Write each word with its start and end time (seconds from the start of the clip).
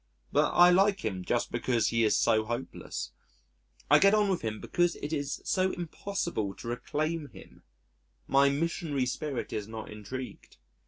But 0.31 0.49
I 0.55 0.71
like 0.71 1.05
him 1.05 1.23
just 1.23 1.51
because 1.51 1.89
he 1.89 2.03
is 2.03 2.15
so 2.15 2.43
hopeless. 2.45 3.11
I 3.87 3.99
get 3.99 4.15
on 4.15 4.29
with 4.29 4.41
him 4.41 4.59
because 4.59 4.95
it 4.95 5.13
is 5.13 5.43
so 5.45 5.71
impossible 5.73 6.55
to 6.55 6.69
reclaim 6.69 7.27
him 7.27 7.61
my 8.25 8.49
missionary 8.49 9.05
spirit 9.05 9.53
is 9.53 9.67
not 9.67 9.91
intrigued. 9.91 10.57